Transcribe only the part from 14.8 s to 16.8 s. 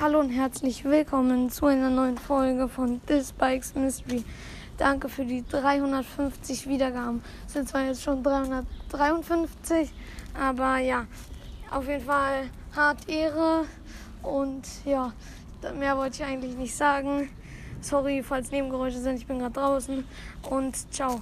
ja, mehr wollte ich eigentlich nicht